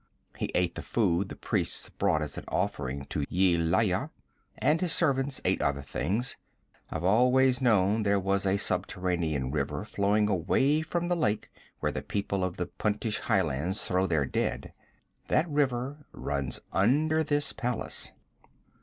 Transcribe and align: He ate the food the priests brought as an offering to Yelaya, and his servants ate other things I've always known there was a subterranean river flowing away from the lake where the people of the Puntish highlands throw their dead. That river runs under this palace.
He 0.35 0.49
ate 0.55 0.73
the 0.73 0.81
food 0.81 1.29
the 1.29 1.35
priests 1.35 1.87
brought 1.91 2.23
as 2.23 2.35
an 2.35 2.45
offering 2.47 3.05
to 3.11 3.19
Yelaya, 3.29 4.09
and 4.57 4.81
his 4.81 4.93
servants 4.93 5.39
ate 5.45 5.61
other 5.61 5.83
things 5.83 6.37
I've 6.89 7.03
always 7.03 7.61
known 7.61 8.01
there 8.01 8.19
was 8.19 8.47
a 8.47 8.57
subterranean 8.57 9.51
river 9.51 9.85
flowing 9.85 10.27
away 10.27 10.81
from 10.81 11.07
the 11.07 11.15
lake 11.15 11.51
where 11.81 11.91
the 11.91 12.01
people 12.01 12.43
of 12.43 12.57
the 12.57 12.65
Puntish 12.65 13.19
highlands 13.19 13.85
throw 13.85 14.07
their 14.07 14.25
dead. 14.25 14.73
That 15.27 15.47
river 15.47 16.03
runs 16.13 16.61
under 16.73 17.23
this 17.23 17.53
palace. 17.53 18.11